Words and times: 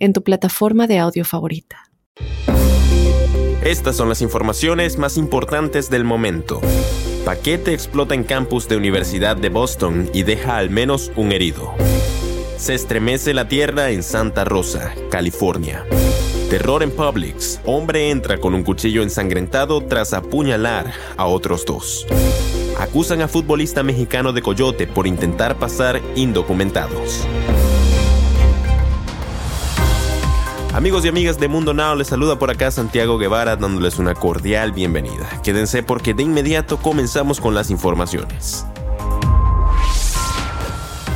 en 0.00 0.12
tu 0.12 0.22
plataforma 0.24 0.86
de 0.86 0.98
audio 0.98 1.24
favorita. 1.24 1.90
Estas 3.62 3.96
son 3.96 4.08
las 4.08 4.22
informaciones 4.22 4.98
más 4.98 5.16
importantes 5.16 5.90
del 5.90 6.02
momento. 6.02 6.60
Paquete 7.24 7.74
explota 7.74 8.14
en 8.14 8.24
campus 8.24 8.66
de 8.68 8.76
Universidad 8.76 9.36
de 9.36 9.50
Boston 9.50 10.10
y 10.14 10.22
deja 10.22 10.56
al 10.56 10.70
menos 10.70 11.12
un 11.14 11.30
herido. 11.30 11.74
Se 12.56 12.74
estremece 12.74 13.34
la 13.34 13.48
tierra 13.48 13.90
en 13.90 14.02
Santa 14.02 14.44
Rosa, 14.44 14.94
California. 15.10 15.84
Terror 16.48 16.82
en 16.82 16.90
Publix. 16.90 17.60
Hombre 17.64 18.10
entra 18.10 18.38
con 18.38 18.54
un 18.54 18.64
cuchillo 18.64 19.02
ensangrentado 19.02 19.82
tras 19.82 20.14
apuñalar 20.14 20.92
a 21.16 21.26
otros 21.26 21.64
dos. 21.64 22.06
Acusan 22.78 23.20
a 23.20 23.28
futbolista 23.28 23.82
mexicano 23.82 24.32
de 24.32 24.42
Coyote 24.42 24.86
por 24.86 25.06
intentar 25.06 25.58
pasar 25.58 26.00
indocumentados. 26.16 27.26
Amigos 30.72 31.04
y 31.04 31.08
amigas 31.08 31.40
de 31.40 31.48
Mundo 31.48 31.74
Now, 31.74 31.96
les 31.96 32.06
saluda 32.06 32.38
por 32.38 32.48
acá 32.48 32.70
Santiago 32.70 33.18
Guevara 33.18 33.56
dándoles 33.56 33.98
una 33.98 34.14
cordial 34.14 34.70
bienvenida. 34.70 35.28
Quédense 35.42 35.82
porque 35.82 36.14
de 36.14 36.22
inmediato 36.22 36.76
comenzamos 36.76 37.40
con 37.40 37.56
las 37.56 37.70
informaciones. 37.70 38.64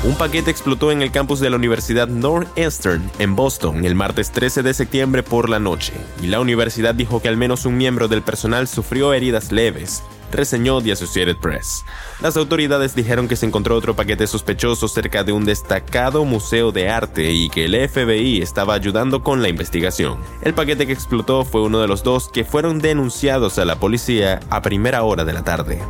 Un 0.02 0.16
paquete 0.16 0.50
explotó 0.50 0.90
en 0.90 1.02
el 1.02 1.12
campus 1.12 1.38
de 1.38 1.50
la 1.50 1.56
Universidad 1.56 2.08
Northeastern 2.08 3.08
en 3.20 3.36
Boston 3.36 3.84
el 3.84 3.94
martes 3.94 4.32
13 4.32 4.64
de 4.64 4.74
septiembre 4.74 5.22
por 5.22 5.48
la 5.48 5.60
noche, 5.60 5.92
y 6.20 6.26
la 6.26 6.40
universidad 6.40 6.94
dijo 6.94 7.22
que 7.22 7.28
al 7.28 7.36
menos 7.36 7.64
un 7.64 7.76
miembro 7.76 8.08
del 8.08 8.22
personal 8.22 8.66
sufrió 8.66 9.14
heridas 9.14 9.52
leves, 9.52 10.02
reseñó 10.34 10.82
The 10.82 10.92
Associated 10.92 11.38
Press. 11.38 11.84
Las 12.20 12.36
autoridades 12.36 12.94
dijeron 12.94 13.28
que 13.28 13.36
se 13.36 13.46
encontró 13.46 13.76
otro 13.76 13.96
paquete 13.96 14.26
sospechoso 14.26 14.88
cerca 14.88 15.24
de 15.24 15.32
un 15.32 15.44
destacado 15.44 16.24
museo 16.24 16.72
de 16.72 16.90
arte 16.90 17.32
y 17.32 17.48
que 17.48 17.64
el 17.64 17.88
FBI 17.88 18.42
estaba 18.42 18.74
ayudando 18.74 19.22
con 19.22 19.40
la 19.40 19.48
investigación. 19.48 20.18
El 20.42 20.54
paquete 20.54 20.86
que 20.86 20.92
explotó 20.92 21.44
fue 21.44 21.62
uno 21.62 21.80
de 21.80 21.88
los 21.88 22.02
dos 22.02 22.28
que 22.28 22.44
fueron 22.44 22.78
denunciados 22.78 23.58
a 23.58 23.64
la 23.64 23.76
policía 23.76 24.40
a 24.50 24.62
primera 24.62 25.02
hora 25.02 25.24
de 25.24 25.32
la 25.32 25.44
tarde. 25.44 25.80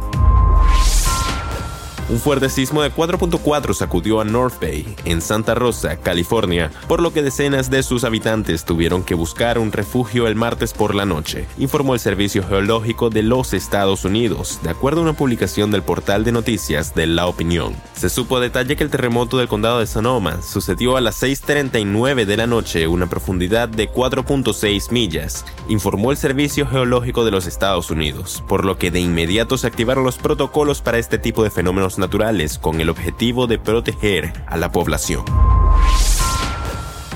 Un 2.10 2.18
fuerte 2.18 2.50
sismo 2.50 2.82
de 2.82 2.92
4.4 2.92 3.72
sacudió 3.72 4.20
a 4.20 4.24
North 4.24 4.60
Bay, 4.60 4.94
en 5.06 5.22
Santa 5.22 5.54
Rosa, 5.54 5.96
California, 5.96 6.70
por 6.86 7.00
lo 7.00 7.14
que 7.14 7.22
decenas 7.22 7.70
de 7.70 7.82
sus 7.82 8.04
habitantes 8.04 8.66
tuvieron 8.66 9.02
que 9.02 9.14
buscar 9.14 9.58
un 9.58 9.72
refugio 9.72 10.26
el 10.26 10.34
martes 10.34 10.74
por 10.74 10.94
la 10.94 11.06
noche, 11.06 11.46
informó 11.56 11.94
el 11.94 12.00
Servicio 12.00 12.46
Geológico 12.46 13.08
de 13.08 13.22
los 13.22 13.54
Estados 13.54 14.04
Unidos, 14.04 14.60
de 14.62 14.68
acuerdo 14.68 15.00
a 15.00 15.04
una 15.04 15.14
publicación 15.14 15.70
del 15.70 15.82
portal 15.82 16.24
de 16.24 16.32
noticias 16.32 16.94
de 16.94 17.06
La 17.06 17.26
Opinión. 17.26 17.74
Se 17.94 18.10
supo 18.10 18.36
a 18.36 18.40
detalle 18.40 18.76
que 18.76 18.84
el 18.84 18.90
terremoto 18.90 19.38
del 19.38 19.48
condado 19.48 19.78
de 19.78 19.86
Sonoma 19.86 20.42
sucedió 20.42 20.98
a 20.98 21.00
las 21.00 21.22
6.39 21.22 22.26
de 22.26 22.36
la 22.36 22.46
noche, 22.46 22.86
una 22.86 23.06
profundidad 23.06 23.66
de 23.66 23.90
4.6 23.90 24.92
millas, 24.92 25.46
informó 25.70 26.10
el 26.10 26.18
Servicio 26.18 26.66
Geológico 26.66 27.24
de 27.24 27.30
los 27.30 27.46
Estados 27.46 27.90
Unidos, 27.90 28.44
por 28.46 28.66
lo 28.66 28.76
que 28.76 28.90
de 28.90 29.00
inmediato 29.00 29.56
se 29.56 29.68
activaron 29.68 30.04
los 30.04 30.18
protocolos 30.18 30.82
para 30.82 30.98
este 30.98 31.16
tipo 31.18 31.42
de 31.42 31.50
fenómenos 31.50 31.93
naturales 31.98 32.58
con 32.58 32.80
el 32.80 32.88
objetivo 32.88 33.46
de 33.46 33.58
proteger 33.58 34.32
a 34.46 34.56
la 34.56 34.70
población. 34.70 35.24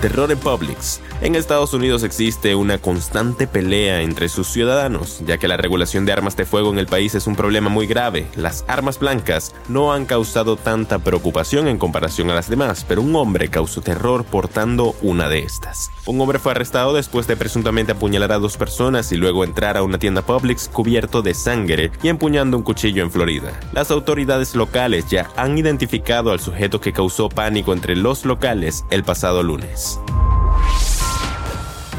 Terror 0.01 0.31
en 0.31 0.39
Publix. 0.39 1.01
En 1.21 1.35
Estados 1.35 1.75
Unidos 1.75 2.05
existe 2.05 2.55
una 2.55 2.79
constante 2.79 3.49
pelea 3.49 4.03
entre 4.03 4.29
sus 4.29 4.47
ciudadanos, 4.47 5.21
ya 5.27 5.37
que 5.37 5.49
la 5.49 5.57
regulación 5.57 6.07
de 6.07 6.13
armas 6.13 6.37
de 6.37 6.45
fuego 6.45 6.71
en 6.71 6.79
el 6.79 6.87
país 6.87 7.17
es 7.17 7.27
un 7.27 7.35
problema 7.35 7.69
muy 7.69 7.89
grave. 7.89 8.29
Las 8.37 8.65
armas 8.69 9.01
blancas 9.01 9.53
no 9.69 9.93
han 9.93 10.07
causado 10.07 10.57
tanta 10.57 11.01
preocupación 11.01 11.67
en 11.67 11.77
comparación 11.77 12.31
a 12.31 12.35
las 12.35 12.49
demás, 12.49 12.85
pero 12.87 13.03
un 13.03 13.17
hombre 13.17 13.49
causó 13.49 13.81
terror 13.81 14.25
portando 14.25 14.95
una 15.03 15.29
de 15.29 15.41
estas. 15.41 15.91
Un 16.07 16.21
hombre 16.21 16.39
fue 16.39 16.53
arrestado 16.53 16.95
después 16.95 17.27
de 17.27 17.37
presuntamente 17.37 17.93
apuñalar 17.93 18.31
a 18.31 18.39
dos 18.39 18.57
personas 18.57 19.11
y 19.11 19.17
luego 19.17 19.43
entrar 19.43 19.77
a 19.77 19.83
una 19.83 19.99
tienda 19.99 20.23
Publix 20.23 20.69
cubierto 20.69 21.21
de 21.21 21.35
sangre 21.35 21.91
y 22.01 22.09
empuñando 22.11 22.57
un 22.57 22.63
cuchillo 22.63 23.03
en 23.03 23.11
Florida. 23.11 23.59
Las 23.73 23.91
autoridades 23.91 24.55
locales 24.55 25.07
ya 25.11 25.29
han 25.37 25.59
identificado 25.59 26.31
al 26.31 26.39
sujeto 26.39 26.81
que 26.81 26.93
causó 26.93 27.29
pánico 27.29 27.73
entre 27.73 27.97
los 27.97 28.25
locales 28.25 28.85
el 28.91 29.03
pasado 29.03 29.43
lunes. 29.43 29.99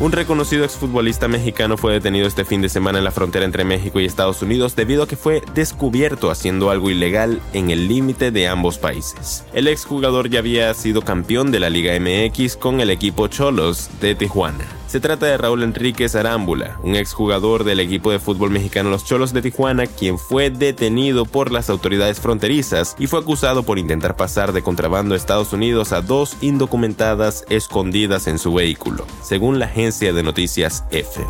Un 0.02 0.14
reconocido 0.14 0.64
exfutbolista 0.64 1.28
mexicano 1.28 1.76
fue 1.76 1.92
detenido 1.92 2.26
este 2.26 2.46
fin 2.46 2.62
de 2.62 2.70
semana 2.70 3.00
en 3.00 3.04
la 3.04 3.12
frontera 3.12 3.44
entre 3.44 3.66
México 3.66 4.00
y 4.00 4.06
Estados 4.06 4.42
Unidos 4.42 4.74
debido 4.74 5.04
a 5.04 5.08
que 5.10 5.18
fue 5.18 5.44
descubierto 5.54 6.32
haciendo 6.32 6.70
algo 6.70 6.90
ilegal 6.90 7.42
en 7.52 7.70
el 7.70 7.90
límite 7.90 8.32
de 8.32 8.48
ambos 8.48 8.78
países. 8.78 9.44
El 9.52 9.68
exjugador 9.68 10.30
ya 10.30 10.40
había 10.40 10.74
sido 10.74 11.02
campeón 11.02 11.52
de 11.52 11.60
la 11.60 11.70
Liga 11.70 12.00
MX 12.00 12.56
con 12.56 12.80
el 12.80 12.92
equipo 12.92 13.28
Cholos 13.28 13.90
de 14.00 14.16
Tijuana. 14.16 14.79
Se 14.90 15.00
trata 15.00 15.28
de 15.28 15.38
Raúl 15.38 15.62
Enríquez 15.62 16.16
Arámbula, 16.16 16.80
un 16.82 16.96
exjugador 16.96 17.64
del 17.64 17.80
equipo 17.80 18.10
de 18.10 18.18
fútbol 18.18 18.50
mexicano 18.50 18.90
Los 18.90 19.06
Cholos 19.06 19.34
de 19.34 19.44
Tijuana, 19.44 19.86
quien 19.86 20.18
fue 20.18 20.50
detenido 20.50 21.26
por 21.26 21.52
las 21.52 21.70
autoridades 21.70 22.20
fronterizas 22.20 22.96
y 22.98 23.06
fue 23.06 23.20
acusado 23.20 23.62
por 23.62 23.78
intentar 23.78 24.16
pasar 24.16 24.52
de 24.52 24.64
contrabando 24.64 25.14
a 25.14 25.18
Estados 25.18 25.54
Unidos 25.54 25.94
a 25.94 26.02
dos 26.02 26.38
indocumentadas 26.42 27.46
escondidas 27.50 28.26
en 28.26 28.40
su 28.40 28.52
vehículo, 28.52 29.06
según 29.22 29.60
la 29.60 29.66
agencia 29.66 30.12
de 30.12 30.24
noticias 30.24 30.84
EFE. 30.90 31.24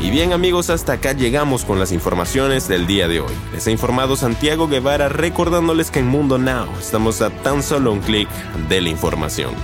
Y 0.00 0.10
bien 0.10 0.32
amigos, 0.32 0.70
hasta 0.70 0.92
acá 0.92 1.12
llegamos 1.12 1.64
con 1.64 1.80
las 1.80 1.90
informaciones 1.90 2.68
del 2.68 2.86
día 2.86 3.08
de 3.08 3.18
hoy. 3.18 3.32
Les 3.52 3.66
ha 3.66 3.72
informado 3.72 4.14
Santiago 4.14 4.68
Guevara 4.68 5.08
recordándoles 5.08 5.90
que 5.90 5.98
en 5.98 6.06
Mundo 6.06 6.38
Now 6.38 6.68
estamos 6.78 7.20
a 7.20 7.30
tan 7.30 7.64
solo 7.64 7.92
un 7.92 7.98
clic 7.98 8.28
de 8.68 8.80
la 8.80 8.90
información. 8.90 9.54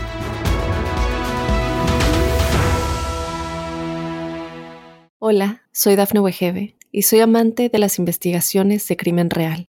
Hola, 5.21 5.63
soy 5.73 5.95
Dafne 5.95 6.21
Wegebe 6.21 6.77
y 6.91 7.03
soy 7.03 7.21
amante 7.21 7.69
de 7.69 7.79
las 7.79 8.01
investigaciones 8.01 8.87
de 8.89 8.97
crimen 8.97 9.31
real. 9.31 9.69